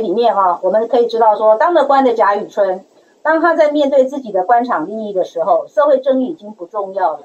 [0.00, 2.84] 里面啊，我们可以知道说，当了官的贾雨村，
[3.22, 7.20] 当他在面对自己的官场利益的时候，社会正义已经不重要了，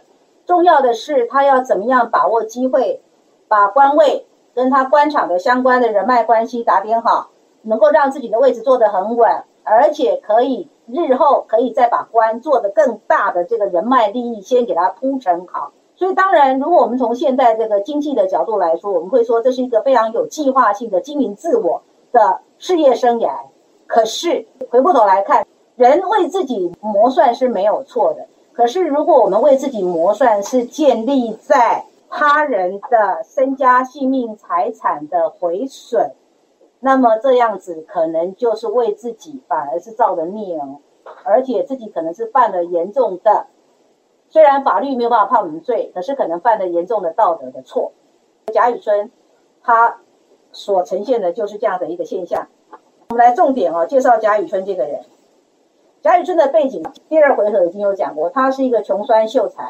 [0.46, 3.02] 重要的是他要怎么样把握机会，
[3.48, 7.30] 把官位跟他官场的相关的人脉关系打点好，
[7.62, 9.30] 能够让自己的位置坐得很稳，
[9.64, 15.72] 而且可以日后可以再把官做得更大的这个人脉利益先给他铺成好。
[15.96, 23.32] 所以，当然，如果我们从现在这个经济的角度来说，我们会说这是一个非常有计划性的经营自我的事业生涯。
[23.86, 28.26] 可是，回过头来看，人为自己谋算是没有错的。
[28.54, 36.12] 可是，如果我们为自己谋算是建立在他人的身家性命财产的毁损，
[36.80, 40.78] 那么这样子可能就是为自己反而是造的孽哦，
[41.24, 43.48] 而且自己可能是犯了严重的。
[44.30, 47.92] 虽然法律没有办法判我们罪，可是可能犯了严重的道德的错。
[48.52, 49.12] 贾雨村，
[49.64, 49.98] 他
[50.54, 52.48] 所呈现的就是这样的一个现象。
[53.10, 55.02] 我们来重点哦介绍贾雨村这个人。
[56.02, 59.64] 贾雨村的背景，第二回合已经有讲过，他是一个穷酸秀才。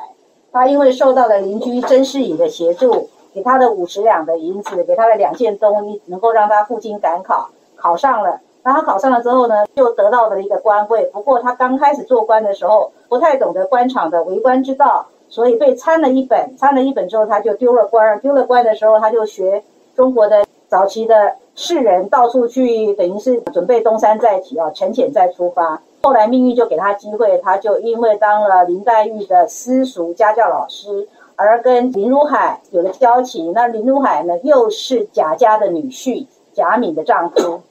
[0.52, 8.39] 他因为受到了邻居甄士隐的协助，给他的五十两的银子，给他的两件冬衣，能够让他赴京赶考，考上了。
[8.64, 11.04] 那他考上了之后呢，就得到了一个官位。
[11.11, 16.55] 不过他刚开始做官的时候，不太懂得官场的为官之道，所以被参了一本。
[16.55, 18.20] 参了一本之后，他就丢了官。
[18.21, 19.64] 丢了官的时候，他就学
[19.95, 25.80] 中国的早期的世人，到处去，等于是准备东山再起啊，沉潜再出发。
[26.02, 33.54] 后来命运就给他机会，他就因为当了林黛玉的私塾家教老师，而跟林如海有了交情。
[33.54, 36.26] 那林如海呢，又是贾家的女婿，
[36.56, 37.62] 贾敏的丈夫。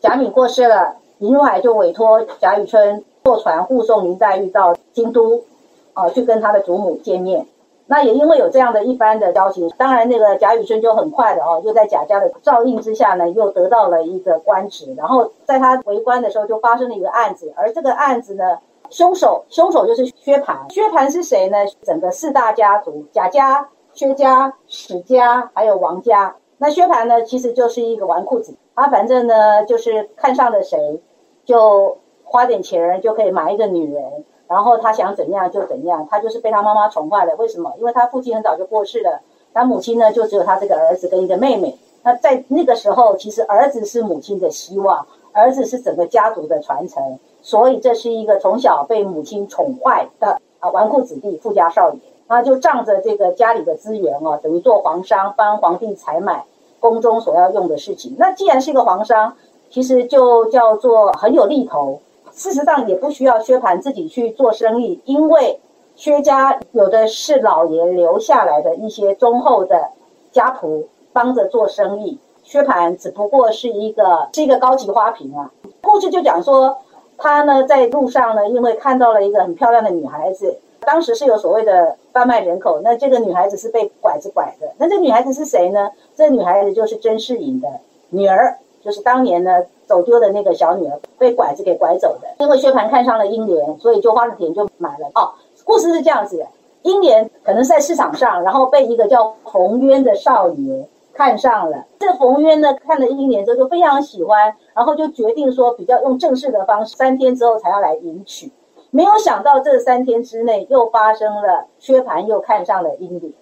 [0.00, 5.44] 贾敏过世了，林如海就委托贾雨村坐船护送林黛玉到京都，
[5.92, 7.46] 啊，去跟他的祖母见面。
[7.90, 14.94] 那也因为有这样的一番的交情，当然那个贾雨村就很快的哦，又在贾家的照应之下呢，又得到了一个官职。
[14.94, 18.58] 然后在他为官的时候，就发生了一个案子，而这个案子呢，
[18.90, 20.70] 凶手凶手就是薛蟠。
[20.70, 21.56] 薛蟠是谁呢？
[21.82, 26.36] 整个四大家族：贾家、薛家、史家，还有王家。
[26.58, 28.54] 那薛蟠呢，其实就是一个纨绔子。
[28.74, 31.00] 他反正呢，就是看上了谁，
[31.44, 34.04] 就花点钱就可以买一个女人，
[34.48, 36.08] 然后他想怎样就怎样。
[36.10, 37.36] 他就是被他妈妈宠坏了。
[37.36, 37.72] 为什么？
[37.78, 39.20] 因为他父亲很早就过世了，
[39.54, 41.78] 他母亲呢就只有他这个儿子跟一个妹妹。
[42.02, 52.00] 那在那个时候，其实儿子是母亲的希望，儿子是整个家族的传承，所以这是一个从小被母亲宠坏的啊纨绔子弟、富家少爷。
[52.26, 56.44] 他就仗着这个家里的资源哦，等于做皇商，帮皇帝采买。
[56.80, 59.34] 宫中所要用的事情，那既然是一个皇商，
[59.68, 62.00] 其实就叫做很有利头。
[62.38, 65.58] 事实上也不需要薛蟠自己去做生意，因为
[65.96, 69.88] 薛家有的是老爷留下来的一些忠厚的
[70.30, 72.16] 家仆帮着做生意。
[72.44, 75.50] 薛蟠只不过是一个是一个高级花瓶啊。
[75.82, 76.78] 故事就讲说，
[77.16, 80.56] 他呢在路上呢，因为看到了一个很漂亮的女孩子。
[80.82, 84.68] 当时是有所谓的贩卖人口，那这个女孩子是被拐子拐的。
[84.78, 85.90] 那这女孩子是谁呢？
[86.14, 87.68] 这女孩子就是甄士隐的
[88.10, 92.28] 女儿，就是当年呢走丢的那个小女儿，被拐子给拐走的。
[92.38, 95.08] 因为薛蟠看上了英莲，所以就花了钱就买了。
[95.14, 95.32] 哦，
[95.64, 96.46] 故事是这样子的：
[96.82, 101.84] 英莲可能在市场上，然后被一个叫冯渊的少爷看上了。
[101.98, 108.50] 这冯渊呢看了英莲之后就非常喜欢，然后就决定说比较用正式的方式，三天之后才要来迎娶。
[108.90, 113.32] 没有想到这三天之内又发生了，薛蟠又看上了英莲，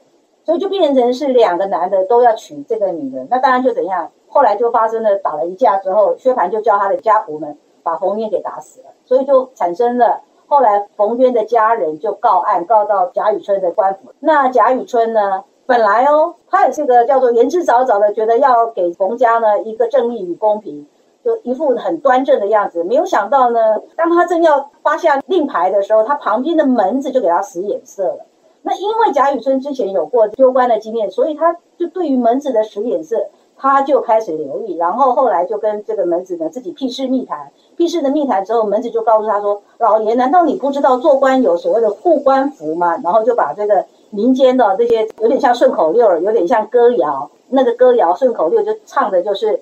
[0.45, 3.29] 所以就变成是两个男的都要娶这个女人。
[3.31, 14.13] 那当然就怎样，后来就发生了打了一架之后，薛蟠就叫他的家仆们把冯渊给打死了，所以就产生了后来冯渊的家人就告案告到贾雨村的官府。
[14.21, 20.87] 那贾雨村呢，本来哦，他也是个叫做言之凿凿的，觉得要给冯家呢一个正义与公平。
[21.25, 28.27] 就一副很端正的样子，没有想到呢，当他正要发下令牌的时候，他旁边的门子就给他使眼色了。
[28.63, 34.77] 那因为贾雨村之前有过丢官的经验，所以他就对于门子的使眼色，他就开始留意。
[34.77, 49.61] 然后后来就跟这个门子呢自己屁事密谈，屁事的密谈之后，门子就告诉他说：“老爷，难道你不知道做官有所谓的护官符吗？”然后就把这个民间的这些有点像顺口溜，有点像歌谣，那个歌谣顺口溜就唱的就是。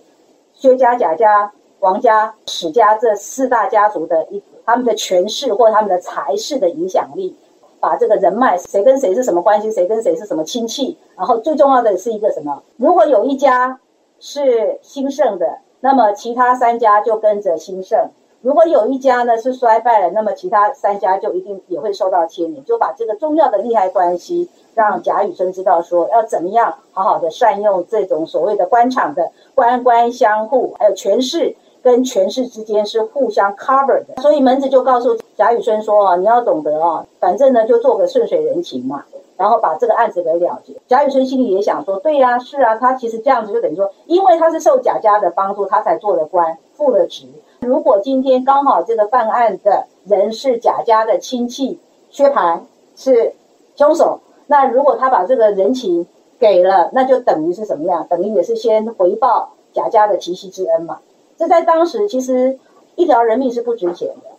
[0.56, 1.50] 薛家、贾家、
[1.80, 7.36] 王家、史家这四大家族的一他们的权势或他们的财势的影响力，
[7.80, 12.62] 把这个人脉谁跟谁是什么关系，谁跟谁是什么亲戚，然后最重要的是一个什么？
[12.76, 13.76] 如果有一家
[14.26, 18.08] 是兴盛的，那么其他三家就跟着兴盛；
[18.40, 34.22] 如果有一家呢是衰败了，那么其他三家就一定也会受到牵连，就把这个重要的利害关系让贾雨村知道，说要怎么样好好的善用这种所谓的官场的官官相护，还有权势跟权势之间是互相 cover 的。
[34.22, 39.04] 所以门子就告诉贾雨村说：“啊，你要懂得啊，反正呢就做个顺水人情嘛，
[39.36, 47.26] 然后把这个案子给了结。”贾雨村心里也想说：“对呀，是啊，他其实这样子就等于说，因为他是受贾家的帮助，他才做了官，复了职。”
[47.60, 51.78] 如果今天刚好这个犯案的人是贾家的亲戚，
[52.10, 52.60] 薛蟠
[52.94, 53.32] 是
[53.74, 56.06] 凶手，那如果他把这个人情
[56.38, 58.06] 给了，那就等于是什么样？
[58.08, 60.98] 等于也是先回报贾家的提携之恩嘛。
[61.38, 62.58] 这在当时其实
[62.96, 64.30] 一条人命是不值钱的，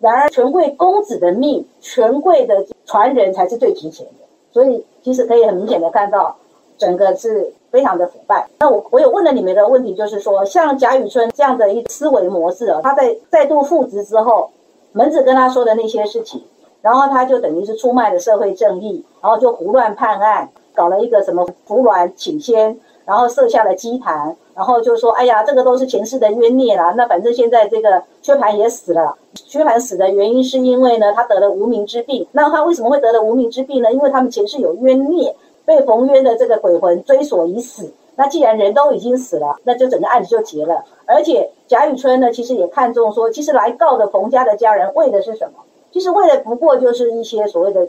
[0.00, 4.21] 然而权贵公子的命，权贵的传人才是最值钱的。
[4.52, 6.36] 所以其实可以很明显的看到，
[6.78, 7.52] 整个是。
[7.72, 8.46] 非常的腐败。
[8.58, 14.50] 那我我有问了你们的问题，就是说，像贾雨村这样的一思维模式啊，他在再度复职之后，
[14.92, 16.44] 门子跟他说的那些事情，
[16.82, 26.92] 然后他就等于是出卖了社会正义，然后就胡乱判案，搞了一个什么服软请仙，然后设下了祭坛，然后就说，哎呀，这个都是前世的冤孽啦。
[26.96, 32.26] 那反正现在这个薛蟠也死了，薛蟠死的原因是因为呢，他得了无名之病。
[32.32, 33.92] 那他为什么会得了无名之病呢？
[33.92, 35.34] 因为他们前世有冤孽。
[35.64, 40.84] 被冯渊的这个鬼魂追索已死，那既然人都已经死了，那就整个案子就结了。
[41.06, 45.62] 而且贾雨村呢，其实也看中说，其实来告的冯家的家人为的是什么？
[45.92, 47.86] 其实为的不过就是一些所谓的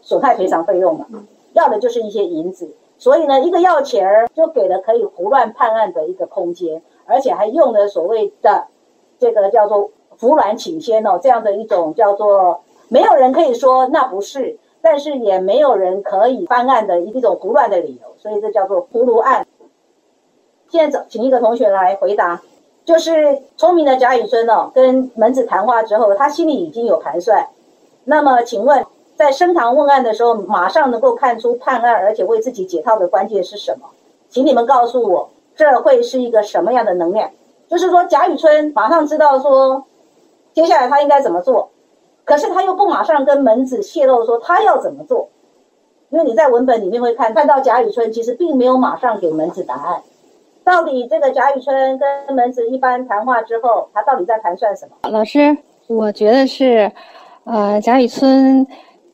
[0.00, 1.06] 损害赔偿费用嘛，
[1.54, 2.70] 要的就是一些银子。
[3.00, 8.68] 所以呢，一个要钱儿就给了可以胡乱判案的一个空间，而且还用了所谓的
[9.18, 14.56] 这个叫做服软请仙哦，这样的一种叫做没有人可以说那不是。
[14.82, 19.46] 但是也没有人可以翻案的一种胡乱的理由，所以这叫做葫芦案。
[20.70, 22.40] 现在请一个同学来回答，
[22.86, 27.48] 就是聪明的贾雨村哦，跟门子谈话之后，他心里已经有盘算。
[28.04, 28.86] 那么，请问
[29.20, 33.86] 在升堂问案的时候，马上能够看出判案而且为自己解套的关键是什么？
[34.30, 37.30] 请你们告诉我，这会是一个什么样的能量？
[37.68, 39.84] 就是说，贾雨村马上知道说，
[40.54, 41.68] 接下来他应该怎么做。
[42.24, 45.28] 可是他又不马上跟门子泄露说他要怎么做，
[46.08, 50.02] 因为你在文本里面会看看到贾雨村其实并没有马上给门子答案。
[50.64, 55.10] 到底这个贾雨村跟门子一般谈话之后，他到底在盘算什么？
[55.10, 55.54] 老师，
[55.88, 56.90] 我觉得是，
[57.44, 58.66] 呃，贾雨村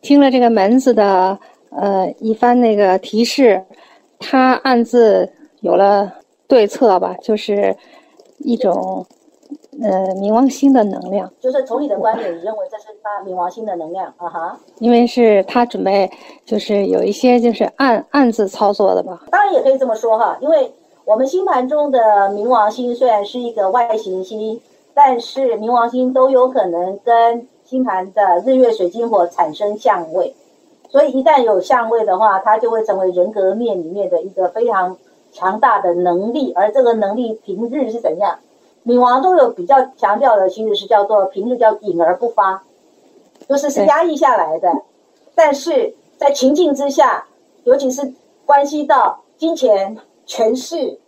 [0.06, 1.36] 听了这个门子的
[1.70, 3.64] 呃一番那个提示，
[4.20, 5.28] 他暗自
[5.62, 6.14] 有了
[6.46, 7.76] 对策吧，就是
[8.38, 9.04] 一种。
[9.82, 14.58] 呃，冥王星的能量，就是从你的观点，你认为这是他冥王星的能量啊哈？
[14.78, 16.10] 因为是他准备，
[16.46, 19.25] 就是有一些就是暗暗自操作的吧。
[19.30, 20.72] 当然也可以这么说哈，因为
[21.04, 21.98] 我们星盘中的
[22.30, 24.58] 冥王星虽然是一个外行星，
[24.94, 30.35] 但是冥王星都有可能跟星盘的日月水金火产生相位，
[30.88, 34.96] 所以一旦有相位的话，它就会成为人格面里面的一个非常
[35.32, 38.38] 强大的能力，而这个能力平日是怎样？
[38.85, 42.62] 冥王都有比较强调的，其实是叫做平日叫隐而不发，
[43.49, 44.73] 就是是压抑下来的。
[45.35, 47.26] 但是在情境之下，
[47.64, 48.14] 尤其是
[48.46, 51.00] 关系到金钱、权势、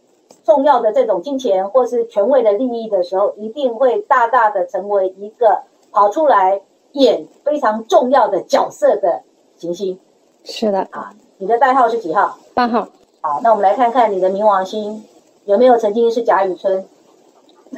[0.44, 6.60] 重要的这种金钱或是权位的利益的时候，一定会大大的成为一个跑出来
[6.92, 9.22] 演非常重要的角色的
[9.56, 9.98] 行星。
[10.44, 12.38] 是的啊，你的代号是几号？
[12.54, 12.88] 八号。
[13.20, 15.04] 好，那我们来看看你的冥王星
[15.44, 16.84] 有没有曾经是贾雨村。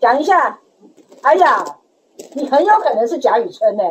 [0.00, 0.58] 讲一下，
[1.22, 1.64] 哎呀，
[2.34, 3.84] 你很有可能是贾雨村呢，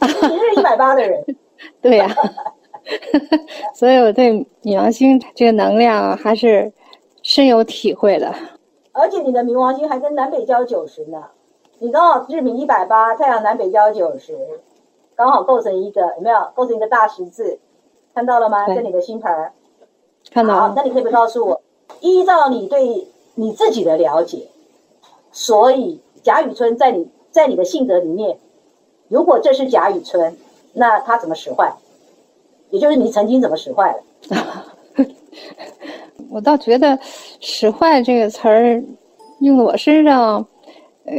[0.00, 1.22] 你是一百八的人，
[1.82, 2.08] 对呀，
[3.74, 6.72] 所以我对冥王星这个能量还是
[7.22, 8.34] 深有体会的。
[8.98, 11.22] 而且你的冥王星还跟南北交九十呢，
[11.78, 14.36] 你刚好日冥一百八，太阳南北交九十，
[15.14, 16.50] 刚好构成一个有没有？
[16.54, 17.60] 构成一个大十字，
[18.12, 18.66] 看到了吗？
[18.66, 19.52] 在你的星盘。
[20.32, 20.54] 看到。
[20.54, 21.62] 好，那你可以不告诉我，
[22.00, 24.48] 依照你对你自己的了解，
[25.30, 28.38] 所以贾雨村在你在你的性格里面，
[29.06, 30.36] 如果这是贾雨村，
[30.72, 31.72] 那他怎么使坏？
[32.70, 34.02] 也就是你曾经怎么使坏了？
[36.30, 36.98] 我倒觉得
[37.40, 38.82] “使坏”这个词儿
[39.40, 40.46] 用在我身上，
[41.04, 41.14] 呃，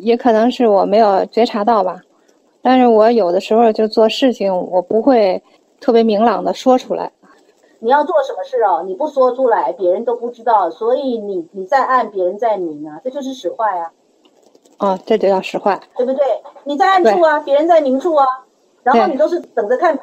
[0.00, 2.00] 也可能是我没有觉察到吧。
[2.62, 5.40] 但是我有的时候就做事情，我不会
[5.80, 7.10] 特别明朗的说出来。
[7.78, 8.82] 你要做什么事哦？
[8.86, 13.92] 你不说出来，别人都不知道，所以你你在暗，别人在明啊，这就是使坏啊。
[14.78, 16.24] 哦，这就叫使坏，对不对？
[16.64, 18.26] 你在暗处啊，别人在明处啊，
[18.82, 19.98] 然后你都是等着看。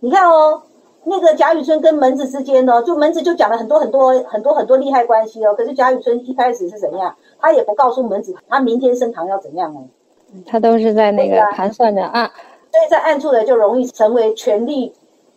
[0.00, 0.60] 你看哦，
[1.06, 5.54] 那个贾雨村跟门子之间呢，就门子就讲了很多很多很多很多利害关系哦。
[5.54, 9.84] 可是贾雨村一开始是怎样，他也不告诉门子他明天升堂要怎样哦。
[10.46, 12.30] 他都是在那个盘算着啊，
[12.72, 14.92] 所以在暗处的就容易成为权力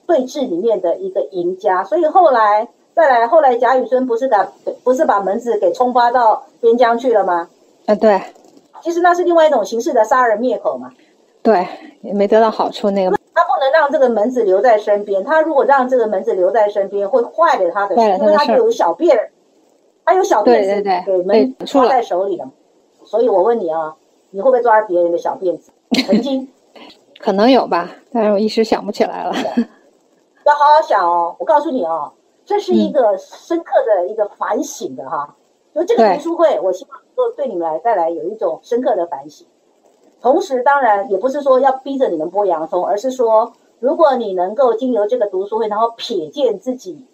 [0.05, 1.83] 对峙里面的一个赢家。
[1.83, 4.47] 所以后来再来，后来贾雨村不是把
[4.83, 7.47] 不是把门子给冲发到边疆去了吗？
[7.85, 8.19] 啊，对。
[8.81, 10.89] 其实那是另外一种形式的杀人灭口嘛。
[11.41, 11.67] 对，
[12.01, 13.17] 也没得到好处那个。
[13.37, 19.29] 他不能让这个门子留在身边，他如果让这个门子留在身边，会坏了他的事，因为他就有小辫儿，
[20.03, 22.49] 他有小辫子给门抓在手里了。
[23.05, 23.95] 所以我问你啊，
[24.31, 25.71] 你会不会抓别人的小辫子？
[26.07, 26.51] 曾经，
[27.19, 29.31] 可能有吧，但是我一时想不起来了。
[30.43, 32.11] 要好好想哦，我告诉你哦，
[32.43, 35.35] 这是一个深刻的一个反省的哈。
[35.75, 39.45] 就这个读书会，我希望能够对你们来带来有一种深刻的反省。
[40.21, 47.05] 同时，当然也不是说要逼着你们剥洋葱，而是说，如果你能够经由这个读书会，然后瞥见自己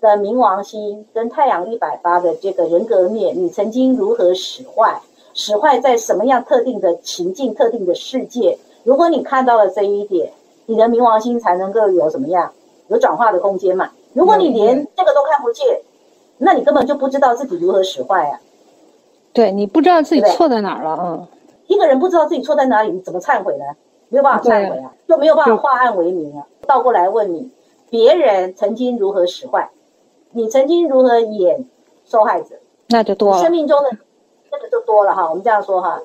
[0.00, 5.00] 的冥王星跟太阳一百八的这个人格面，你曾经如何使坏，
[5.34, 8.58] 使坏在什么样特定的情境、特定的世界？
[8.84, 10.32] 如果你看到了这一点，
[10.66, 12.50] 你的冥王星才能够有怎么样，
[12.88, 13.90] 有转化的空间嘛？
[14.14, 15.80] 如果你连这个都看不见，
[16.38, 18.40] 那你根本就不知道自己如何使坏啊！
[19.34, 21.26] 对你不知道自己错在哪儿了，嗯。
[21.68, 23.64] 一个人不知道自己错在哪里，你怎么忏悔呢？
[24.08, 26.46] 没有办法忏悔啊，就没有办法化案为名啊。
[26.66, 27.50] 倒过来问你，
[27.90, 29.68] 别人曾经如何使坏，
[30.32, 31.66] 你曾经如何演
[32.06, 32.56] 受害者，
[32.88, 33.42] 那就多了。
[33.42, 33.90] 生命中的
[34.50, 35.28] 那个就多了哈。
[35.28, 36.00] 我们这样说哈，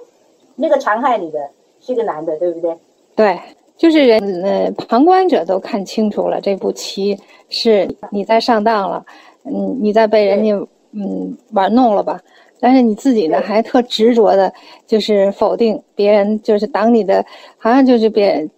[0.56, 1.40] 那个残害你的
[1.80, 2.78] 是一个男的，对不对？
[3.16, 3.40] 对，
[3.78, 7.18] 就是人呃，旁观者都看清楚了，这步棋
[7.48, 9.06] 是你在上当了，
[9.46, 12.20] 嗯，你在被人家嗯玩弄了吧？
[12.64, 14.50] 但是你自己呢，还特执着的，
[14.88, 17.26] 就是否定别人，就是挡你的，
[17.58, 18.50] 好像就是别人，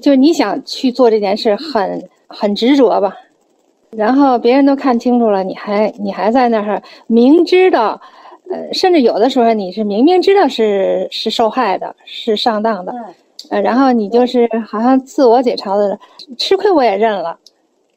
[0.00, 3.14] 就是你想去做这件事，很很执着吧。
[3.90, 8.00] 然后别人都看清楚了，你还你还在那儿明知道，
[8.50, 12.94] 呃，甚至有的时候你是明明知道是是受害的，是上当的，
[13.50, 15.98] 呃，然后你就是好像自我解嘲的，
[16.38, 17.38] 吃亏我也认了，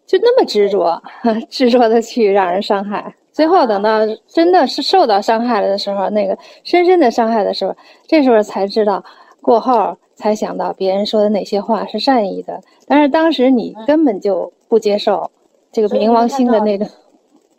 [0.05, 1.01] 就那么执着，
[1.49, 3.15] 执着的去让人伤害。
[3.35, 3.99] 最后等到
[4.29, 7.75] 真的是受到伤害了的时候，那个深深的伤害的时候，
[8.07, 9.03] 这时候才知道，
[9.41, 15.29] 过后才想到别人说的哪些话是善意的，但是当时你根本就不接受
[15.69, 16.87] 这个冥王星的那个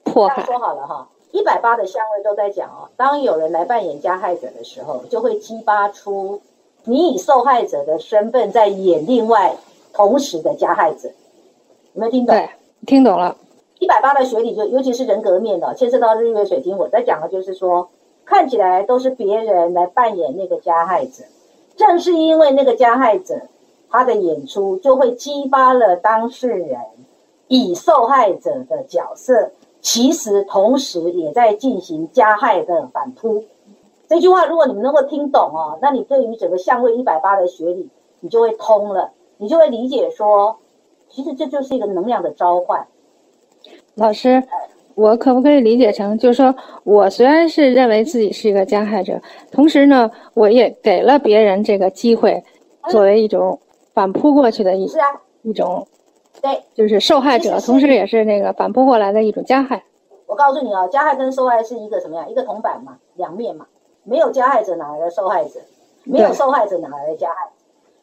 [0.03, 0.43] 迫害。
[0.45, 6.41] 说好了哈，一百八的相位都在讲哦，当有人来扮演加害者的时候，就会激发出
[6.85, 9.55] 你以受害者的身份在演另外
[9.93, 11.11] 同时的加害者，
[11.93, 12.35] 有没有听懂？
[12.35, 12.49] 对，
[12.87, 13.37] 听懂了。
[13.79, 16.79] 一百八的学理就尤其是人格面的，牵涉到日月水晶。
[16.79, 17.89] 我在讲的就是说，
[18.25, 21.25] 看起来都是别人来扮演那个加害者，
[21.77, 23.35] 正是因为那个加害者
[23.91, 26.79] 他的演出，就会激发了当事人
[27.49, 29.51] 以受害者的角色，
[29.83, 33.45] 其实同时也在进行加害的反扑。
[34.09, 37.91] 这句话如果你们能够听懂哦，那你对于整个相位一百八的学理，
[38.21, 40.57] 你就会通了，你就会理解说，
[41.11, 42.87] 其实这就是一个能量的召唤。
[43.97, 44.43] 老师，
[44.95, 49.19] 我可不可以理解成，就是说我虽然是认为自己是一个加害者，
[49.51, 52.45] 同时呢，我也给了别人这个机会，
[52.91, 53.59] 作为一种
[53.95, 55.07] 反扑过去的一是啊
[55.41, 55.87] 一种，
[56.43, 59.83] 对，就是受害者，同时也是那个反扑过来的一种加害。
[60.27, 62.29] 我告诉你啊，加害跟受害是一个什么样？
[62.29, 63.67] 一个铜板嘛，两面嘛，
[64.05, 65.61] 没有加害者哪来的受害者？
[66.05, 67.49] 没有受害者哪来的加害？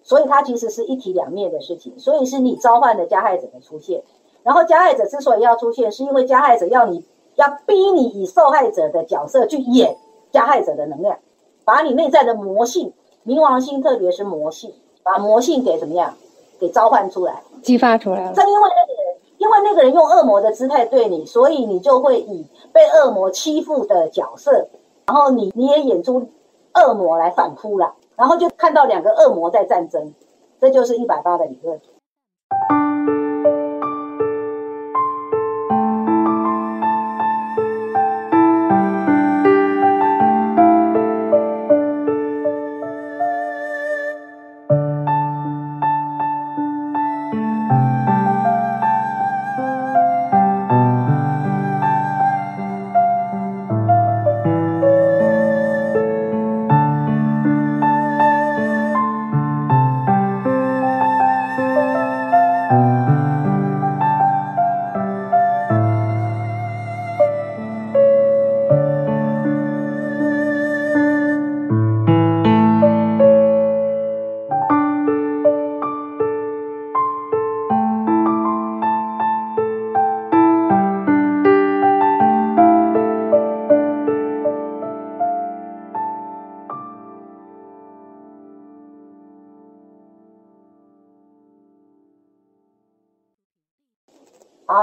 [0.01, 4.01] 所以它其实是一体两面的事情，所以是你召唤的加害者的出现。
[4.43, 7.03] 然后加害者之所以要出现，是因为加害者要你
[7.35, 9.95] 要逼你以受害者的角色去演
[10.31, 11.17] 加害者的能量，
[11.63, 12.93] 把你内在的魔性、
[13.25, 16.13] 冥王星，特别是魔性，把魔性给怎么样，
[16.59, 18.33] 给召唤出来，激发出来了。
[18.33, 24.67] 正因为那个人，因为那个人用恶魔的姿态对你，所以你就会以被恶魔欺负的角色，
[25.05, 26.27] 然后你你也演出
[26.75, 30.13] 恶魔来反扑了，然后就看到两个恶魔在战争，
[30.59, 31.79] 这就是一百八的理论。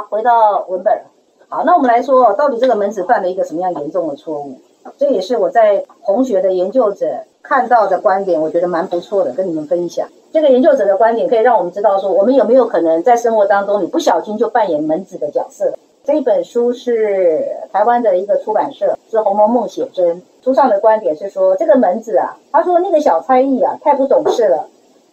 [0.08, 1.00] 回到文本。
[1.48, 4.54] 好，那我们来说，到底这个门子犯了一个什么样严重的错误？
[4.96, 7.06] 这也是我在红学的研究者
[7.42, 10.08] 看到的观点，我觉得蛮不错的，跟你们分享。
[10.32, 15.72] 这个研究者的观点可以让我们知道，说我们有没有可能在生活当中，你不小心就扮演门子的角色。
[16.02, 20.22] 这一本书是台湾的一个出版社，是《红楼梦》写真。
[20.42, 24.66] 书上的观点是说，这个门子啊，他说那个小差役啊，太不懂事了，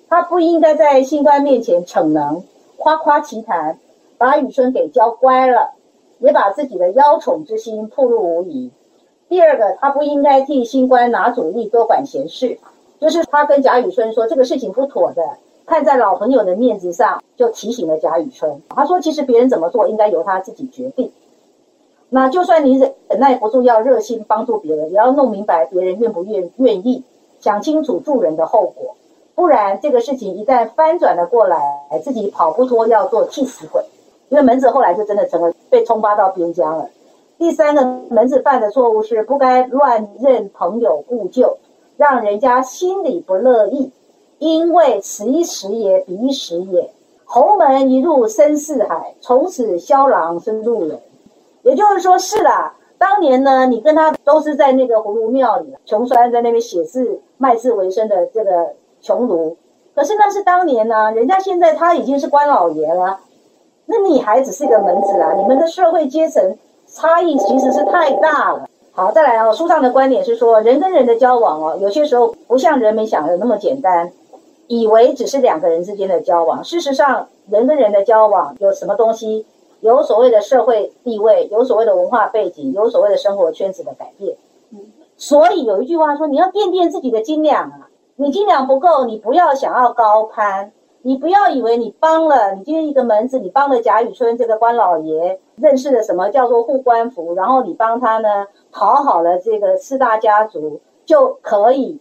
[0.08, 2.42] 他不应该在新官面前逞能，
[2.78, 3.78] 夸夸其谈，
[4.18, 5.72] 把雨春给教乖了，
[6.20, 8.72] 也把自己的邀宠之心暴露无遗。
[9.30, 12.58] 第二个，他不应该替新官拿主意，多管闲事，
[13.00, 15.22] 就是他跟贾雨春说这个事情不妥的。
[15.66, 18.62] 看在老朋友的面子上，就提醒了贾雨村。
[18.70, 21.12] 他说：“其实别人怎么做，应该由他自己决定。
[22.10, 27.04] 那就算你忍忍耐不住，要热心帮助别人，也要弄明白别人愿不愿愿意，
[27.42, 28.96] 想清楚助人的后果。
[29.36, 31.60] 不然这个事情一旦翻转了过来，
[32.02, 33.84] 自己跑不脱，要做替死鬼。
[34.30, 36.90] 因为门子后来就真的成了被冲发到边疆了。
[37.38, 41.58] 第三个门子犯的错误是不该乱认朋友故旧，
[41.98, 43.92] 让人家心里不乐意。”
[44.40, 46.92] 因为此一时也，彼一时也。
[47.26, 51.00] 侯门一入深似海，从此萧郎生路人。
[51.64, 52.76] 也就是说，是啦。
[53.00, 59.58] 当年呢，你跟他都是在那个葫芦庙里，穷酸在那边写字卖字为生的这个穷奴。
[59.96, 63.20] 可是那是当年呢，人家现在他已经是官老爷了，
[63.88, 65.34] 那你还只是一个门子啊！
[65.34, 66.56] 你们的社会阶层
[66.88, 68.70] 差异其实是太大了。
[68.92, 69.52] 好，再来哦。
[69.52, 74.12] 书上的观点是说，人跟人的交往哦，有些时候不像人们想的那么简单。
[74.68, 79.46] 以为只是两个人之间的交往，事实上，人跟人的交往有什么东西？
[79.80, 84.36] 有所谓的社会地位，有所谓的文化背景，有所谓的生活圈子的改变。
[84.72, 84.80] 嗯，
[85.16, 87.88] 所以有一句话说：“你要掂掂自己的斤两啊！
[88.18, 102.00] 你斤两不够，你不要想要高攀，你不要以为你帮了你今天一个门子，你帮了贾雨村这个官老爷认识了什么叫做护官符，然后你帮他呢讨好了这个四大家族就可以。”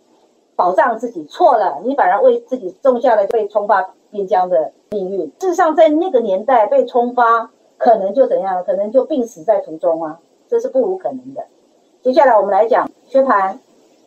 [0.57, 5.31] 保障自己错了，你反而为自己种下了被冲发边疆的命运。
[5.39, 8.65] 事实上，在那个年代被冲发，可能就怎样？
[8.65, 11.45] 可能就病死在途中啊，这是不无可能的。
[12.01, 13.59] 接下来我们来讲薛蟠，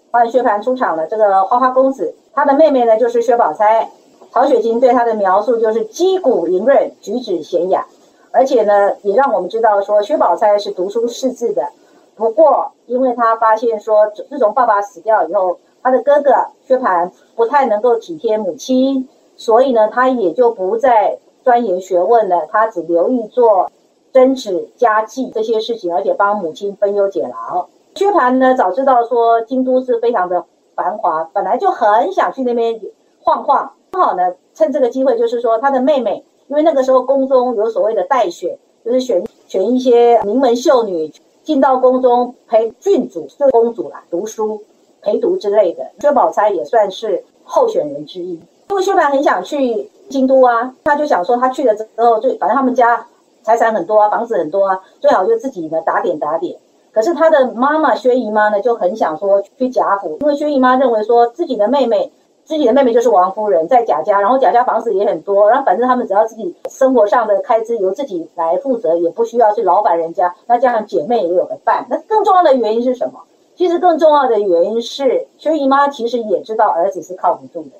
[0.09, 1.05] 欢迎薛蟠出场了。
[1.05, 3.87] 这个花花公子，他的妹妹呢就是薛宝钗。
[4.31, 7.85] 曹雪芹对他的描述就是击鼓凌润，举止娴雅，
[8.31, 11.69] 而且呢也让我们知道说薛宝钗是读书识字的。
[12.15, 15.57] 不过，因为他发现说自从爸爸死掉以后。
[15.81, 16.31] 他的哥哥
[16.67, 22.45] 薛蟠不太能够体贴母亲，所以呢，他也就不再钻研学问了。
[22.51, 23.71] 他只留意做
[24.11, 27.67] 针纸家计这些事情，而且帮母亲分忧解劳。
[27.95, 30.43] 薛蟠呢，早知道说京都是非常的
[30.75, 32.77] 繁华，本来就很想去那边
[33.23, 33.71] 晃晃。
[33.91, 41.11] 刚好呢，趁这个机会，就是说他的妹妹，因为那个时候宫中有所谓的待选，就是选选一些名门秀女
[41.43, 44.61] 进到宫中陪郡主、是公主啦读书。
[45.01, 48.33] 陪读之类的，薛宝钗也算是候选人之一。
[48.67, 53.07] 因为薛蟠很想去京都啊，他就想说他去了之后，就反正他们家
[53.41, 56.59] 财产很多啊，房子很多啊，最好就自己呢打点打点。
[56.91, 62.11] 可是他的妈妈薛姨妈呢就很想说去贾府，因为薛姨妈认为说自己的妹妹，
[62.49, 71.85] 自己的妹妹就是王夫人，在贾家，然后贾家房子也很多，然后反正他们只要自己生活上的开支由自己来负责，也不需要去劳烦人家，那这样姐妹也有个伴。
[71.91, 73.21] 那更重要的原因是什么？
[73.55, 77.75] 其实更重要的原因是，薛姨妈其实也知道儿子是靠不住的，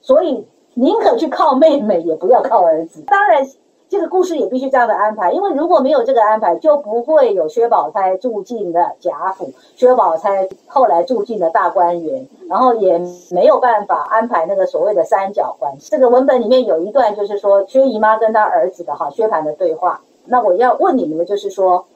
[0.00, 3.02] 所以宁可去靠妹妹，也不要靠儿子。
[3.02, 3.46] 当然，
[3.88, 15.90] 这个故事也必须这样的安排，因为如果没有这个安排，就不会有薛宝钗住进了贾府，薛宝钗后来住进了大观园，然后也没有办法安排那个所谓的三角关系。
[15.90, 21.86] 这个文本里面有一段就是说薛姨妈跟她儿子的哈薛蟠的对话，那我要问你们的就是说。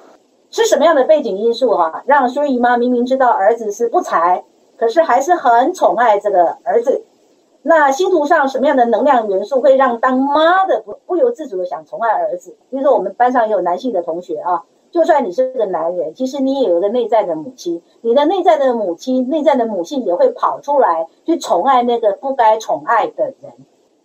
[0.55, 4.44] 是什么样的背景因素哈，让薛姨妈明明知道儿子是不才，
[4.76, 7.02] 可是还是很宠爱这个儿子？
[7.62, 12.57] 那星图上什么样的能量元素会让当妈的不不由自主的想宠爱儿子？
[12.70, 23.53] 比如说我们班上也有男性的同学啊，就算你是个男人，其实你也有一个内在的母亲，你的内在的母亲、内在的母性也会跑出来去宠爱那个不该宠爱的人。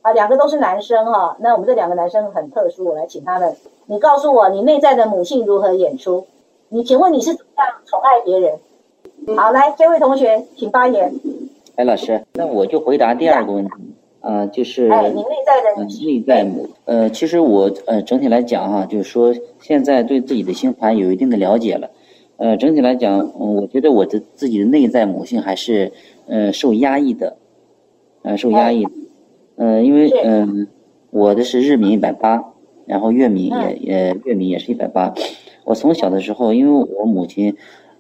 [0.04, 3.56] 啊，两个都是男生哈，那我们这两个男生很特殊，我来请他们，
[3.88, 6.28] 你告诉我你内在的母性如何演出？
[6.70, 8.60] 你请问你是怎样宠爱别人？
[9.36, 11.14] 好，来这位同学，请发言。
[11.78, 13.72] 哎，老师，那我就回答第二个问题，
[14.22, 21.92] 啊，就是哎，你内在的内在母，呃，其实我呃整体来讲哈，就是说现在对自己的星盘有一定的了解了，
[22.38, 25.92] 呃，整体来讲，我觉得我的自己的内在母性还是
[26.26, 27.38] 呃受压抑的，
[28.24, 28.84] 呃受压抑，
[29.56, 30.68] 呃，因为嗯，
[31.12, 32.44] 我的是日敏一百八，
[32.88, 35.14] 然后月米也也月米也是一百八。
[35.64, 37.56] 我从小的时候，因为我母亲，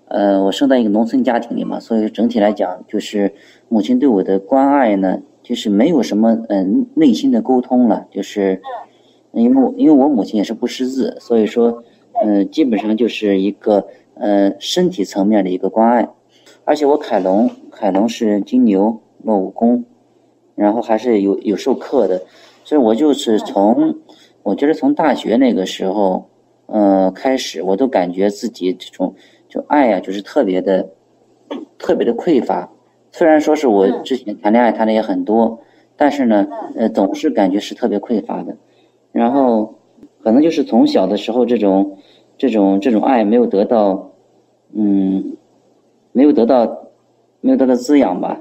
[0.09, 3.33] 呃，我生在一个农村家庭里嘛，所以整体来讲，就是
[3.67, 8.61] 母亲对我的关爱呢，就是没有什么嗯内心的沟通了，就是
[9.33, 11.83] 因为因为我母亲也是不识字，所以说
[12.23, 16.07] 嗯基本上就是一个呃身体层面的一个关爱，
[16.63, 19.83] 而且我凯龙凯龙是金牛落五宫，
[20.55, 22.21] 然后还是有有授课的，
[22.63, 23.97] 所以我就是从
[24.43, 26.29] 我觉得从大学那个时候。
[26.69, 29.15] 呃，开始我都感觉自己这种
[29.49, 30.89] 就爱呀，就是特别的，
[31.77, 32.69] 特别的匮乏。
[33.11, 35.59] 虽然说是我之前谈恋爱谈的也很多，
[35.95, 38.55] 但是呢，呃，总是感觉是特别匮乏的。
[39.11, 39.73] 然后，
[40.21, 41.97] 可能就是从小的时候这种，
[42.37, 44.11] 这种这种爱没有得到，
[44.73, 45.37] 嗯，
[46.11, 46.65] 没有得到，
[47.41, 48.39] 没有得到滋养吧。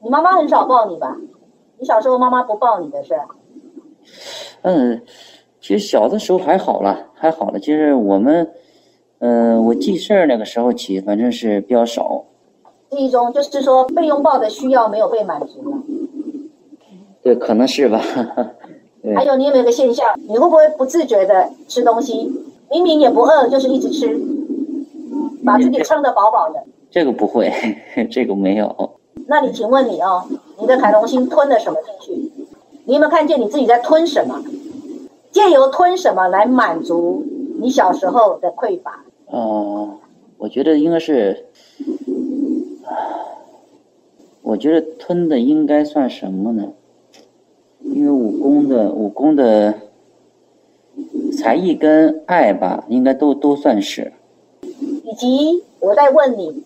[0.00, 1.16] 你妈妈很少抱你吧？
[1.78, 3.14] 你小时候妈妈不抱你的是？
[4.62, 5.00] 嗯。
[5.60, 7.58] 其实小的时候还好了，还好了。
[7.58, 8.48] 其实我们，
[9.18, 12.24] 呃，我记事儿那个时候起，反正是比较少。
[12.90, 15.82] 记忆中就是说被拥抱的需要没有被满足。
[17.22, 18.00] 对，可能是吧。
[19.14, 20.06] 还有你有没有个现象？
[20.28, 22.32] 你会不会不自觉的吃东西？
[22.70, 24.18] 明明也不饿，就是一直吃，
[25.44, 26.62] 把自己撑得饱饱的。
[26.90, 27.52] 这个不会，
[28.10, 28.92] 这个没有。
[29.26, 30.24] 那你请问你哦，
[30.58, 32.32] 你的凯龙星吞了什么进去？
[32.84, 34.42] 你有没有看见你自己在吞什么？
[35.30, 37.22] 借由吞什么来满足
[37.60, 39.04] 你小时候的匮乏？
[39.30, 39.98] 哦，
[40.38, 41.46] 我觉得应该是，
[44.42, 46.72] 我觉得吞的应该算什么呢？
[47.82, 49.74] 因为武功的武功的
[51.36, 54.12] 才艺跟爱吧，应该都都算是。
[55.04, 56.62] 以及我在问你，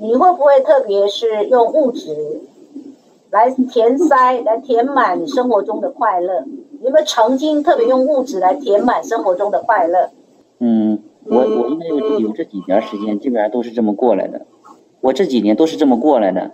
[0.00, 2.40] 你会不会特别是用物质
[3.30, 6.44] 来填塞、来填满你生活中的快乐？
[6.82, 10.10] 有没有曾经特别用物质来填满生活中的快乐？
[10.58, 14.46] 嗯，我我应该有有这几年时间，基本上都是这么过来的。
[15.00, 16.52] 我这几年都是这么过来的。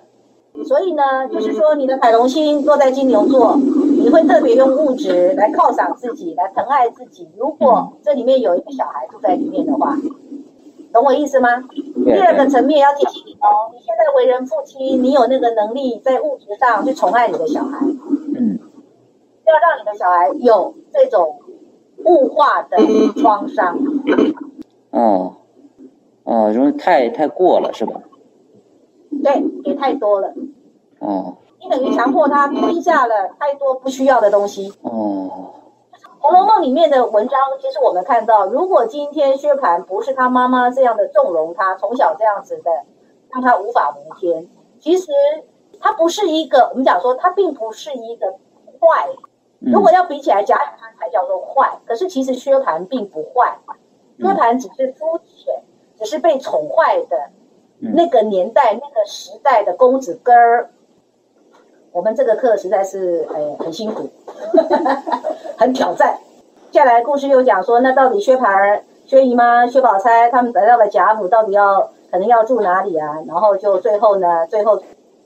[0.64, 7.28] 所以呢，就是说你的海龙星落在金牛座，你会特别用物质来犒赏自己，来疼爱自己。
[7.38, 9.96] 如果这里面有一个小孩住在里面的话，
[10.92, 11.64] 懂我意思吗？
[12.04, 17.78] 第二个层面要提醒你哦，你现在为人父亲，你有那个能力在物质上去宠爱你的小孩。
[18.36, 18.58] 嗯。
[19.44, 21.40] 要让你的小孩有这种
[22.04, 22.76] 物化的
[23.20, 23.78] 创伤。
[24.92, 25.34] 哦，
[26.24, 28.00] 哦，容易太太过了是吧？
[29.22, 30.32] 对，给太多了。
[31.00, 31.36] 哦。
[31.60, 34.72] 你等于强迫他吞下了太多不需要的东西。
[34.82, 35.30] 哦。
[36.24, 42.70] 《红楼梦》里面的文章，其实我们看到，如果今天薛蟠不是他妈妈这样的纵容他，从小这样子的
[43.30, 45.10] 让他无法无天，其实
[45.80, 49.08] 他不是一个，我们讲说他并不是一个坏。
[49.58, 51.78] 如果要比起来，贾雨村才叫做坏。
[51.86, 53.58] 可是其实薛蟠并不坏，
[54.22, 55.62] 薛蟠只是肤浅，
[55.98, 57.16] 只是被宠坏的
[57.80, 60.70] 那个年代、那个时代的公子哥儿。
[61.90, 64.08] 我们这个课实在是呃很辛苦，
[65.58, 66.18] 很挑战。
[66.70, 73.18] 接下来故事又讲说，那到底薛蟠、薛姨妈、薛宝钗他们来到了贾府，到底要可能要住哪里啊？
[73.26, 74.80] 然后就最后呢，最后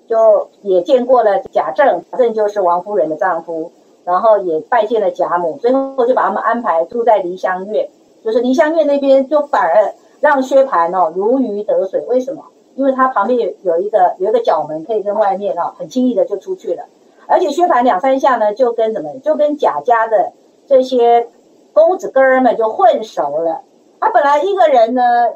[0.08, 3.70] 就也见过了贾政，贾政就是王夫人的丈夫。
[4.04, 7.88] 然后也拜见了贾母，最后就把他们安排住在梨香院，
[8.26, 12.00] 就是梨香院那边就反而让薛蟠哦如鱼得水。
[12.08, 12.42] 为什么？
[12.74, 16.82] 因为他旁边有有一个有一个角门，可以跟外面哦很轻易的就出去了。
[17.28, 20.32] 而且薛蟠两三下呢，就跟什么，就跟贾家的
[20.66, 21.28] 这些
[21.72, 23.60] 公子哥儿们就混熟了。
[24.00, 25.30] 他本来一个人呢，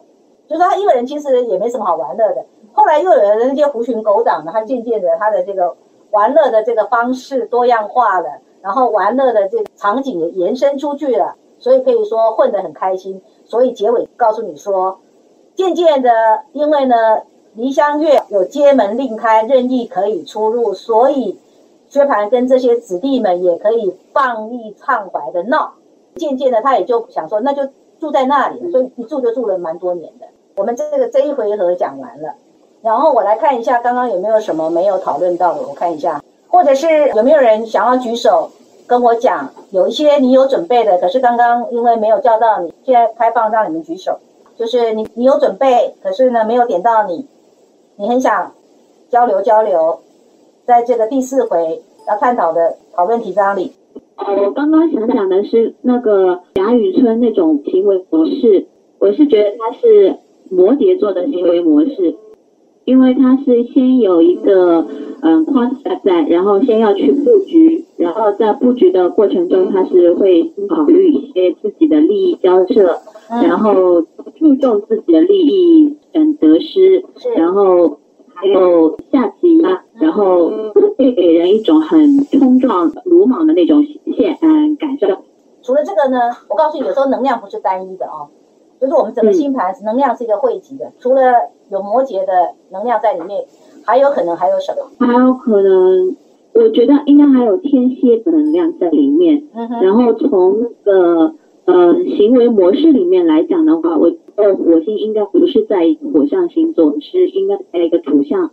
[0.49, 2.45] 就是他一个人其实也没什么好玩乐的。
[2.73, 5.77] 后来又有了那些狐群狗党的，他渐渐的他的这个
[6.11, 8.31] 玩乐的这个方式多样化了。
[8.63, 13.23] 然后玩乐的这个场景也延伸出去了，所以可以说混得很开心。
[13.45, 14.99] 所以结尾告诉你说，
[15.55, 16.11] 渐渐的，
[16.53, 17.23] 因为呢，
[17.55, 21.39] 梨香院有街门另开，任意可以出入，所以
[21.89, 25.75] 薛蟠跟这些子弟们也可以放逸畅怀的闹。
[26.17, 27.63] 渐渐的，他也就想说，那就
[28.01, 30.27] 住在那里，所以一住就住了蛮多年的。
[30.57, 32.35] 我们这个这一回合讲完了，
[32.83, 36.23] 然后我来看一下刚刚有没有什么没有讨论到的，我看一下。
[36.49, 38.51] 或者是有没有人想要举手
[38.91, 39.49] 跟我讲？
[39.71, 44.19] 有一些你有准备的，可是刚刚因为没有叫到你，现在开放让你们举手。
[44.59, 47.25] 就是你你有准备，可是呢没有点到你，
[47.95, 48.53] 你很想
[49.09, 50.01] 交流交流，
[50.65, 53.71] 在这个第四回要探讨的讨论题章里。
[54.19, 58.67] 我刚刚想讲的是那个贾雨村那种行为模式，
[58.99, 60.17] 我是觉得他是
[60.51, 62.17] 摩羯座的行为模式。
[62.87, 64.85] 因为它是先有一个
[65.23, 74.01] 嗯框架在，然后先要去布局，然后在布局的过程中，他是会考虑一些自己的利益交涉，然后
[74.39, 77.05] 注重自己的利益嗯得失，
[77.37, 77.99] 然后
[78.35, 80.51] 还有下棋啊，然后
[80.97, 83.85] 会给人一种很冲撞、鲁莽的那种
[84.17, 85.07] 现嗯感受。
[85.63, 88.29] 除了这个呢，我告诉你，有时候能量不是单一的哦，
[88.81, 91.21] 就是我们整个星盘能量是一个汇集的，除了
[91.71, 93.45] 有摩羯的能量在里面，
[93.85, 95.07] 还有可能还有什么？
[95.07, 96.17] 还有可能，
[96.53, 99.45] 我觉得应该还有天蝎的能量在里面。
[99.55, 101.35] 嗯，然后从那个
[101.65, 108.51] 呃行为模式里面来讲的话，我呃火星应该不是在一个火象星座，是应该在一个土象，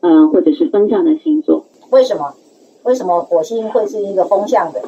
[0.00, 1.64] 嗯、或者是风象的星座。
[1.90, 2.34] 为什么？
[2.82, 4.80] 为什么火星会是一个风象的，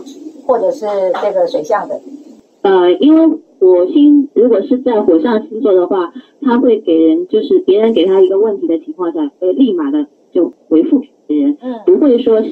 [0.46, 0.86] 或者是
[1.20, 2.00] 这个水象的？
[2.62, 11.02] 呃，因为火星如果是在火象星座的话，它会给人就是别人给他一个问题的情况下，会立马的就回复
[11.32, 12.42] 别人，嗯，不会说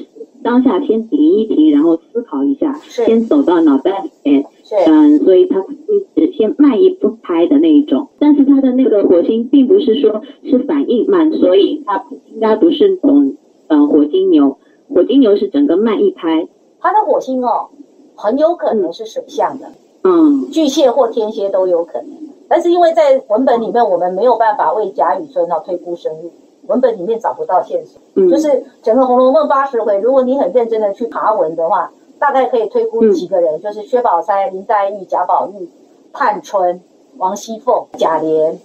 [0.43, 3.05] 当下先停一停，然后思考一下，是。
[3.05, 8.07] 先走到脑袋里面，是，嗯，所以它一直先慢一步拍的那一种。
[8.17, 13.35] 但是他的那个火星并不是说是反应慢，所以他应该不是那种
[13.67, 14.57] 嗯火星牛，
[14.89, 16.47] 火星牛是整个慢一拍，
[16.79, 17.67] 他的火星哦，
[18.15, 19.67] 很有可能是水象的，
[20.03, 20.49] 嗯。
[20.51, 22.09] 巨蟹或天蝎都有可能。
[22.47, 26.29] 但是因为在文本里面，我们没有办法为甲乙孙哦推估生日，
[26.67, 28.01] 文本里面找不到线索。
[28.15, 35.69] 嗯，就是整个《红楼梦》八十回，如果你很认真的去爬文的话，大概可以推估几个人，就是薛宝钗、林黛玉、贾宝玉、
[36.13, 36.81] 探春、
[37.17, 38.55] 王熙凤、贾琏，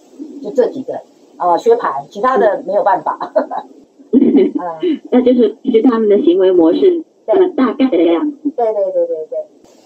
[0.42, 1.00] 就这几个
[1.36, 3.18] 啊、薛蟠，其他的没有办法。
[4.12, 4.52] 嗯，
[5.10, 8.36] 那就是是他们的行为模式，呃，大概的样子。
[8.56, 9.38] 对对对对对。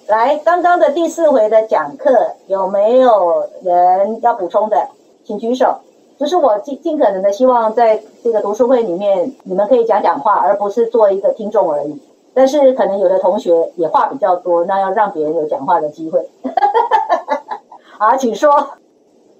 [0.08, 2.10] 来，刚刚的第四回的讲课
[2.48, 4.88] 有没有人要补充的？
[5.22, 5.76] 请举手。
[6.20, 11.98] 就是我尽尽可能的希望在这个读书会里面，你们可以讲讲话，而不是做一个听众而已。
[12.34, 16.28] 但是可能有的同学也话比较多，那要让别人有讲话的机会。
[17.96, 18.68] 好，请说。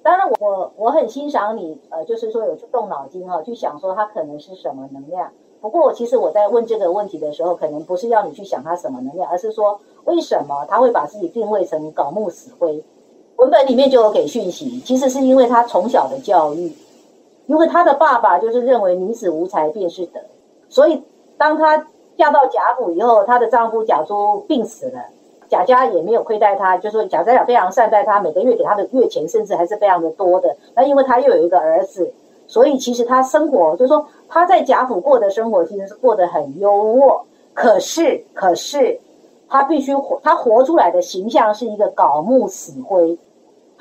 [0.03, 5.31] 当然我，我我很欣赏你，呃，就是说有去动脑筋哈、去想说它可能是什么能量。
[5.61, 12.83] 不过，其实我在问这个问题的时候，可能不是要你去想它什么能量，而是说为什么他会把自己定位成槁木死灰？
[13.41, 16.71] 文本里面就有给讯息，其实是因为他从小的教育，
[17.47, 20.21] 因为他的爸爸就是认为女子无才便是德，
[20.69, 21.03] 所以
[21.39, 21.87] 当她
[22.19, 25.03] 嫁到贾府以后，她的丈夫贾珠病死了，
[25.49, 30.55] 贾家也没有亏待她，就说贾家长非常善待她，每个月给她的月钱甚至还是非常的多的。
[30.75, 32.13] 那因为她又有一个儿子，
[32.47, 37.23] 所以其实她生活就是说她在贾府过的生活其实是过得很优渥，
[37.55, 39.01] 可是可是
[39.49, 43.17] 她必须活，她活出来的形象是一个槁木死灰。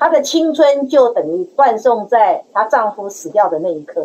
[0.00, 4.04] 她的青春就等于断送在她丈夫死掉的那一刻。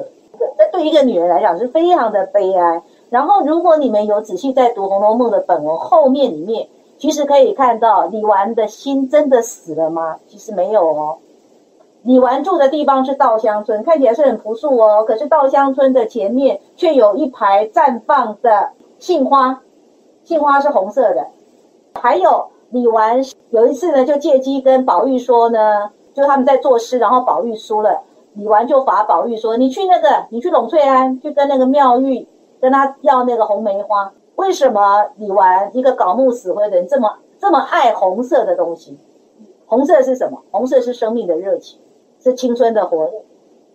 [0.58, 2.84] 这对一个女人来讲是非常的悲哀。
[3.10, 10.18] 然后，如果你们有仔细在读《红楼梦》的本文后面里面，其实可以看到李纨的心真的死了吗？
[10.28, 11.18] 其实没有哦。
[12.04, 15.06] 李纨住的地方是稻香村，看起来是很朴素哦。
[15.08, 19.62] 可是稻香村的前面却有一排绽放的杏花，
[20.24, 21.26] 杏花是红色的。
[21.94, 28.02] 还有李纨有一次呢，就借机跟宝玉说呢，就他们在作诗，然后宝玉输了，
[28.34, 32.28] 李纨就罚宝玉说：“你去那个，你去栊翠庵，去跟那个妙玉
[32.60, 38.98] 跟他要那个红梅花。”为什么李纨一个槁木死灰的人这么这么爱红色的东西？
[39.66, 40.38] 红色是什么？
[40.52, 41.80] 红色是生命的热情，
[42.22, 43.12] 是青春的活力。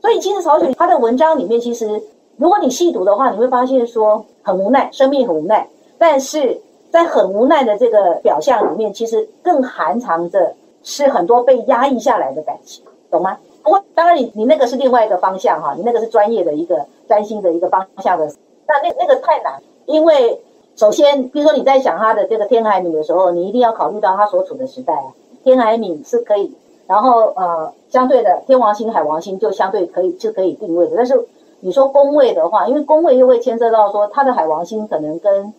[0.03, 2.03] 所以其实曹雪他的文章里面，其实
[2.37, 5.67] 如果你细读的话，你会发现说很无奈，生命很无奈，
[5.99, 13.39] 但是在很无奈的这个表象里面，其实更含藏着是很多被压抑下来的感情，懂吗？
[13.63, 18.27] 不过当然你你那个是另外一个方向哈，你那个是专业的一个占星的一个方向的，
[18.67, 20.41] 那那那个太难，因为
[20.77, 25.13] 首先，比如说你在想他的这个天海冥的时候，你一定要考虑到他所处的时代啊。
[25.45, 26.55] 天海冥是可以，
[26.87, 30.97] 然后呃，相对的天王星、海王星就相对可以就可以定位的。
[30.97, 31.15] 但是
[31.61, 35.53] 你说宫位的话，因为宫位又会牵涉到说他的海王星可能跟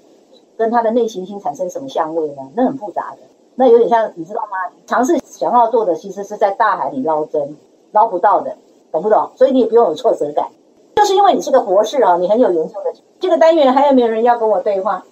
[0.61, 2.47] 跟他的内行星产生什么相位呢？
[2.55, 3.17] 那很复杂的，
[3.55, 4.71] 那有点像你知道吗？
[4.85, 7.57] 尝试想要做的其实是在大海里捞针，
[7.93, 8.55] 捞不到的，
[8.91, 9.31] 懂不懂？
[9.35, 10.49] 所以你也不用有挫折感，
[10.97, 12.93] 就是因为你是个博士啊，你很有研究的。
[13.19, 15.03] 这个单元还有没有人要跟我对话？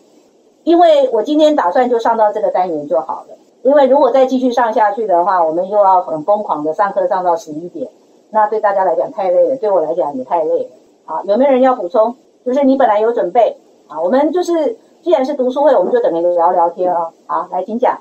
[0.64, 3.36] 因为我今天打算就上到这个单元就好了。
[3.64, 7.90] 因为如果再继续上下去的话，我们又要很疯狂的上课上到十一点，
[8.30, 10.70] 那对大家来讲太累了，对我来讲也太累了。
[11.06, 12.16] 好，有没有人要补充？
[12.46, 13.58] 就是你本来有准备
[13.88, 17.10] 啊，我们就是既然是读书会，我们就等着聊聊天啊。
[17.26, 17.98] 好，来请讲。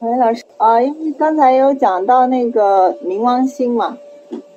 [0.00, 3.96] 喂，老师啊，因为刚才有讲到那个冥王星嘛，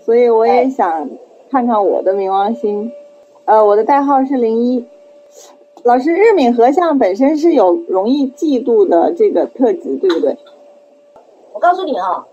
[0.05, 1.09] 所以我也哎想
[1.51, 2.89] 看看我的冥王星，
[3.45, 4.85] 呃，我的代号是零一。
[5.83, 10.37] 老师，日冥合相本身是有容易嫉妒的这个特质，对不对？
[11.51, 12.25] 我告诉你哈，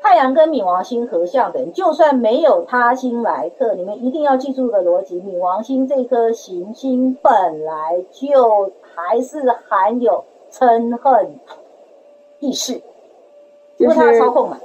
[0.00, 11.34] 太阳跟冥王星合相的人，就算没有他星来克，你们一定要记住个逻辑：冥王星这颗行星本来就还是含有嗔恨
[12.38, 12.80] 意识，
[13.76, 14.58] 因为他要操控嘛。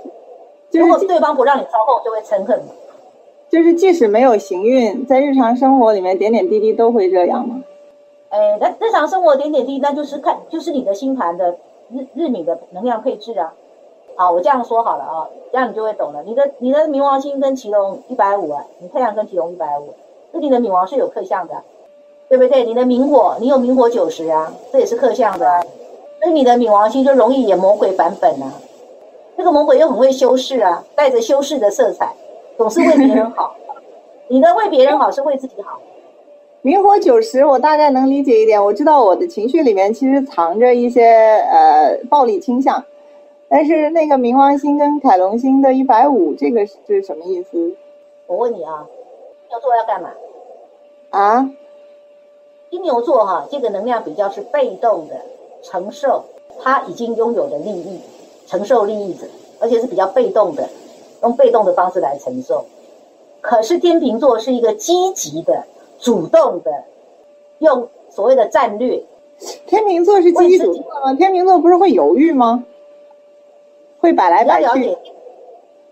[0.71, 2.71] 如果对方不让你操控，就会嗔恨嘛。
[3.49, 7.63] 就是即使没有行运，在日常生活里面点点滴滴都会这样吗？
[8.29, 11.57] 哎，那日常生活点点滴滴，那就是看，就是你的星盘的
[11.91, 13.53] 日日米的能量配置啊。
[14.15, 16.23] 好，我这样说好了啊，这样你就会懂了。
[16.23, 19.93] 你的你的冥王星跟奇隆一百五啊，你太阳跟奇隆一百五，
[20.31, 21.55] 那你的冥王是有克相的，
[22.29, 22.63] 对不对？
[22.63, 25.61] 你的冥火，你有冥火九十啊，这也是克相的，
[26.21, 28.53] 所以你的冥王星就容易演魔鬼版本啊。
[29.35, 32.13] 这个魔鬼又很会修饰啊，带着修饰的色彩，
[32.57, 33.55] 总是为别人好。
[34.29, 35.79] 你的为别人好是为自己好。
[36.61, 38.63] 明火九十，我大概能理解一点。
[38.63, 41.03] 我知道我的情绪里面其实藏着一些
[41.51, 42.81] 呃暴力倾向，
[43.55, 47.75] 但是那个冥王星跟凯龙星的一百五，这个是什么意思？
[48.25, 48.87] 我问你啊，
[49.51, 50.09] 要做要干嘛？
[51.11, 51.51] 啊？
[52.71, 55.21] 金牛座哈，这个能量比较是被动的，
[55.61, 56.23] 承受
[56.63, 57.99] 他已经拥有的利益，
[58.47, 59.27] 承受利益者，
[59.59, 60.67] 而且是比较被动的，
[61.21, 62.65] 用被动的方式来承受。
[63.39, 65.63] 可是天秤座是一个积极的。
[65.99, 66.83] 主动的
[67.59, 69.01] 用所谓的战略，
[69.67, 71.13] 天秤座是积极主动吗？
[71.13, 72.65] 天秤座不是会犹豫吗？
[74.03, 74.97] 会摆来摆去。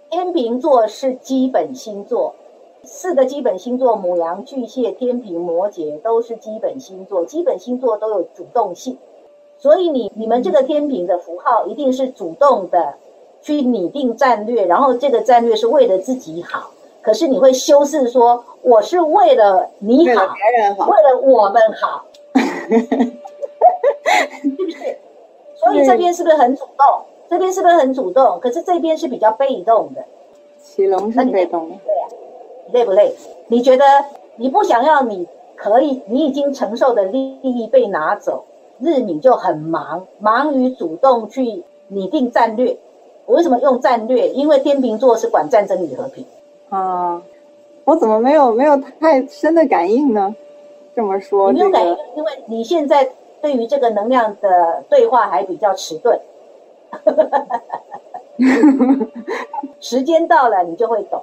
[0.09, 2.35] 天秤座是基本星座，
[2.83, 7.23] 四个基本星座：母羊、巨蟹、天平、摩羯，都是基本星座。
[7.25, 8.97] 基本星座都有主动性，
[9.57, 12.95] 所以你你们这个天平的符号一定是主动的
[13.41, 16.69] 去拟定战略，然后这个战略是为了自己好。
[17.01, 20.35] 可是你会修饰说，我是为了你好，
[20.85, 22.03] 为了我们好，
[24.41, 24.97] 是不是？
[25.55, 26.85] 所以这边是不是很主动？
[27.31, 28.37] 这边是不是很主动？
[28.41, 30.03] 可是这边是比较被动的。
[30.61, 32.07] 启龙是被动的，对呀。
[32.73, 33.15] 累不累？
[33.47, 33.85] 你觉得
[34.35, 35.01] 你不想要？
[35.01, 38.43] 你可以，你已经承受的利益被拿走，
[38.79, 42.77] 日敏就很忙，忙于主动去拟定战略。
[43.25, 44.27] 我为什么用战略？
[44.31, 46.25] 因为天秤座是管战争与和平。
[46.69, 47.21] 啊，
[47.85, 50.35] 我怎么没有没有太深的感应呢？
[50.93, 53.09] 这么说，没有感应，因为你现在
[53.41, 56.19] 对于这个能量的对话还比较迟钝。
[59.79, 61.21] 时间到了，你就会懂。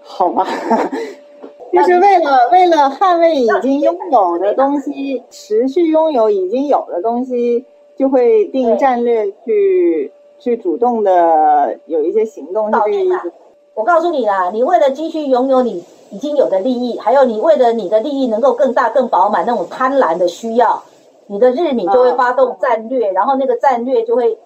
[0.00, 0.46] 好吧，
[1.72, 7.64] 就是为了为了捍卫已经拥有的东西，持续拥有已经有的东西，
[7.96, 13.32] 就会定战略去去主动的有一些行动，是这个意思。
[13.74, 20.82] 我告诉你啦，你为了继续拥有你已经有的利益，还有你为了你的利益能够更大、更饱满那种贪婪的需要，
[21.26, 24.38] 你的日米就会发动战略，然后那个战略就会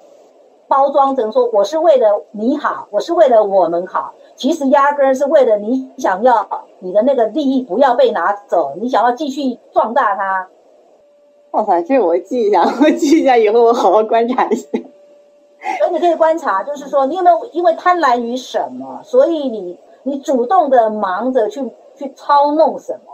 [0.68, 6.46] 包装成说我是为了你好，我是为了我们好，其实压根儿是为了你想要
[6.78, 10.48] 你的那个利益不要被拿走，你想要继续壮大它。
[11.50, 14.68] 哇塞，这我记一下，我记一下，以后我好好观察一下。
[15.78, 23.12] 所以你可以观察，就是说，你有没有因为贪婪于什么，所以你你主动的忙着去去操弄什么？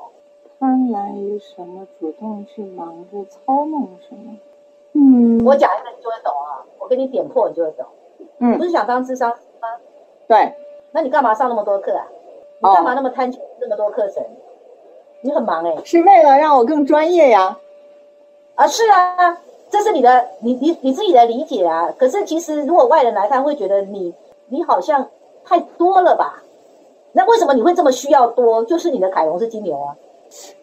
[0.61, 1.87] 贪婪于什么？
[1.99, 4.37] 主动去忙着操弄什么？
[4.95, 7.87] 嗯，我讲一个你就会懂啊，我给你点破你就会懂。
[8.39, 9.69] 嗯，不是想当智商吗？
[10.27, 10.55] 对。
[10.91, 12.07] 那你干嘛上那么多课啊？
[12.61, 14.25] 你干嘛那么贪求那么多课程？
[15.21, 15.77] 你很忙哎。
[15.85, 17.59] 是为了让我更专业呀。
[18.55, 19.39] 啊，是啊。
[19.71, 21.93] 这是你的，你你你自己的理解啊。
[21.99, 24.15] 可是其实如果外人来看，会觉得你
[24.47, 25.07] 你好像
[25.45, 26.43] 太多了吧？
[27.13, 28.65] 那为什么你会这么需要多？
[28.65, 29.95] 就是你的凯龙是金牛啊。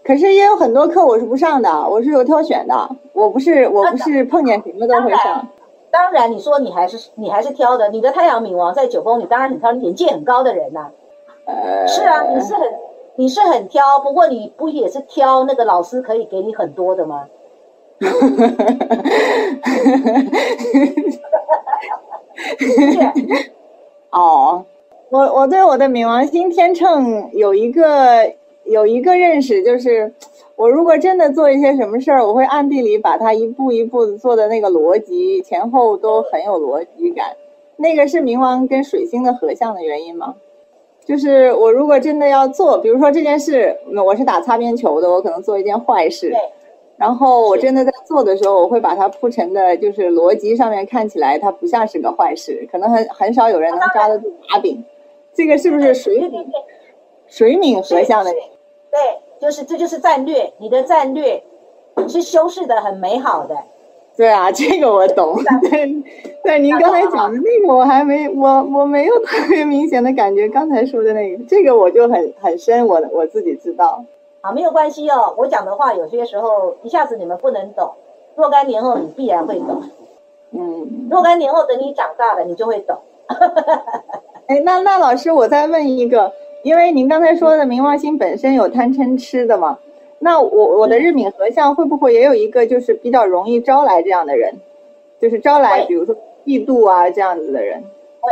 [0.03, 2.89] 可是也有很多课我是不上的，我是有挑选的。
[3.13, 5.47] 我不是我不是碰见什么都会上。
[5.91, 7.89] 当然，你说你还是你还是挑的。
[7.89, 10.89] 你的太阳冥王在九宫，你当然很挑，眼界很高的人呐。
[11.45, 12.61] 呃，是啊，你是很
[13.15, 17.25] 你是很挑，不过你不也是挑那个老师可以给你很多的吗？
[24.11, 24.65] 哦，
[25.09, 28.29] 我我对我的冥王星天秤有一个
[28.65, 30.11] 有一个认识，就是
[30.55, 37.27] 我如果真的做一些什么事儿，我会暗地里把它一步一步做的那个逻辑前后都很有逻辑感。
[37.77, 40.35] 那个是冥王跟水星的合相的原因吗？
[41.05, 46.33] 就是我如果真的要做，比如说这件事，我是打擦边球的，我可能做一件坏事。
[46.97, 54.83] 然后我真的在做的时候，我会把它铺成的，就是逻辑上面看起来它不像是个坏事，可能很很少有人能抓得住把柄。
[55.33, 56.31] 这个是不是水
[57.27, 58.41] 水敏合相的人。
[58.95, 61.43] 对，就是这就是战略，你的战略
[62.07, 63.53] 是修饰的很美好的。
[64.15, 65.35] 对啊，这个我懂。
[65.69, 65.93] 对，
[66.41, 70.47] 对，您刚才讲的那个我还没，我我没有特别明显的感觉。
[70.47, 74.01] 刚才说的那个，这个我就很很深，我我自己知道。
[74.39, 75.35] 好，没有关系哦。
[75.37, 77.91] 我讲的话有些时候一下子你们不能懂，
[78.35, 79.83] 若干年后你必然会懂。
[80.51, 82.97] 嗯， 若干年后等你长大了，你就会懂。
[84.47, 86.31] 哎，那那老师，我再问一个，
[86.65, 89.77] 因为您刚才说的冥王星本身有贪嗔痴的嘛？
[90.17, 94.51] 那我我的日冥合相会不会也有一个就是比较容易招来这样的人，
[95.21, 97.83] 就是招来比如说嫉妒啊这样子的人？
[98.19, 98.31] 会。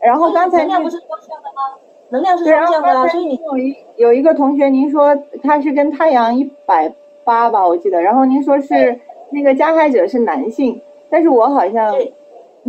[0.00, 1.78] 然后刚才能量不是双向的吗？
[2.08, 6.90] 能量是双向的啊，所以你有一有一个同学，您说他是跟太阳一百
[7.22, 8.00] 八吧，我记得。
[8.00, 8.98] 然后您说是
[9.28, 11.94] 那个加害者是男性，但是我好像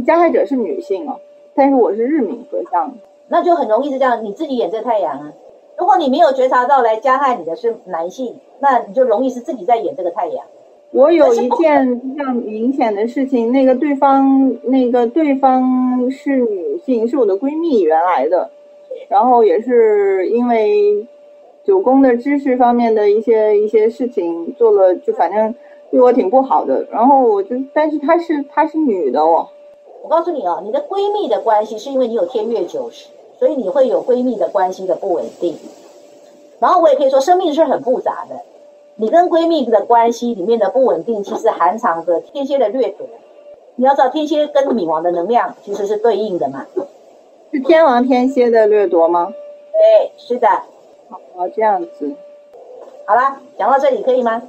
[0.06, 1.18] 加害者是女性哦，
[1.56, 2.93] 但是我是日冥合相，
[3.30, 5.34] 那就很容易是这样，你自己演这太阳啊。
[5.77, 10.45] 如果你没有觉察到来加害你的是男性，那你就容易是自己在演这个太阳。
[10.91, 18.49] 我有一件比较明显的事情，那个对方那个对方是女性，是我的闺蜜原来的，
[19.07, 21.07] 然后也是因为
[21.63, 25.53] 九宫的知识方面的一些一些事情做了，就反正
[25.91, 26.86] 对我挺不好的。
[26.91, 29.47] 然后我就，但是她是她是女的哦。
[30.01, 33.09] 我告诉你哦，你的闺蜜的关系是因为你有天月九十。
[33.39, 35.57] 所以你会有闺蜜的关系的不稳定，
[36.59, 38.35] 然后我也可以说，生命是很复杂的。
[38.95, 43.07] 你跟闺蜜的关系里面的不稳定，其实含藏着天蝎的掠夺。
[43.75, 46.65] 你要知道，天蝎跟冥王的能量其实是对应的嘛。
[47.51, 49.33] 是天王天蝎的掠夺吗？
[49.71, 50.47] 对，是的。
[51.07, 52.11] 好，这样子。
[53.05, 54.43] 好啦，讲到这里可以吗？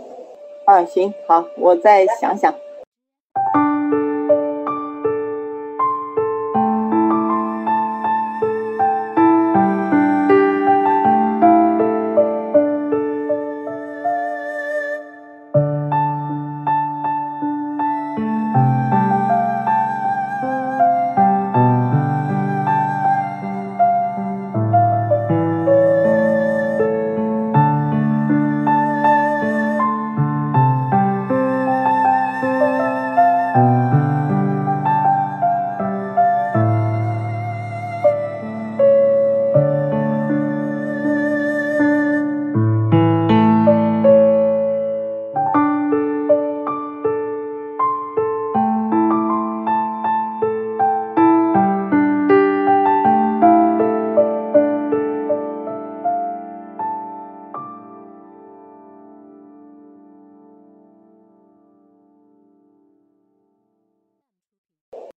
[0.64, 2.52] 啊，行，好，我再想想。